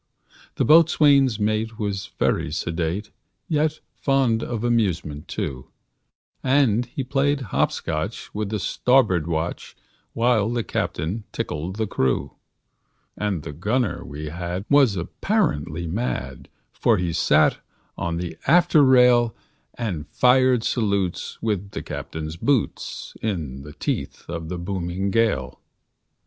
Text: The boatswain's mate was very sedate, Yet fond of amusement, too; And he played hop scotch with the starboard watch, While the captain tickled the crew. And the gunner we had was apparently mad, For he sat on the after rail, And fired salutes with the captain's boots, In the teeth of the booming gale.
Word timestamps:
The 0.55 0.65
boatswain's 0.65 1.39
mate 1.39 1.77
was 1.77 2.07
very 2.17 2.51
sedate, 2.51 3.11
Yet 3.47 3.81
fond 3.93 4.41
of 4.41 4.63
amusement, 4.63 5.27
too; 5.27 5.67
And 6.43 6.87
he 6.87 7.03
played 7.03 7.41
hop 7.53 7.71
scotch 7.71 8.33
with 8.33 8.49
the 8.49 8.57
starboard 8.57 9.27
watch, 9.27 9.75
While 10.13 10.49
the 10.49 10.63
captain 10.63 11.25
tickled 11.31 11.75
the 11.75 11.85
crew. 11.85 12.33
And 13.15 13.43
the 13.43 13.53
gunner 13.53 14.03
we 14.03 14.29
had 14.29 14.65
was 14.71 14.95
apparently 14.95 15.85
mad, 15.85 16.49
For 16.71 16.97
he 16.97 17.13
sat 17.13 17.59
on 17.95 18.17
the 18.17 18.39
after 18.47 18.81
rail, 18.83 19.35
And 19.75 20.07
fired 20.09 20.63
salutes 20.63 21.39
with 21.43 21.69
the 21.69 21.83
captain's 21.83 22.37
boots, 22.37 23.15
In 23.21 23.61
the 23.61 23.73
teeth 23.73 24.25
of 24.27 24.49
the 24.49 24.57
booming 24.57 25.11
gale. 25.11 25.61